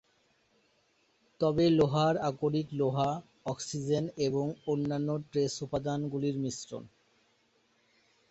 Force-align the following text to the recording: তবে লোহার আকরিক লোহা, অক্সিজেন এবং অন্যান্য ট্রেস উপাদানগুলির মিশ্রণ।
তবে 1.41 1.65
লোহার 1.69 2.15
আকরিক 2.29 2.67
লোহা, 2.73 3.09
অক্সিজেন 3.45 4.05
এবং 4.27 4.45
অন্যান্য 4.67 5.09
ট্রেস 5.29 5.53
উপাদানগুলির 5.63 6.35
মিশ্রণ। 6.39 6.83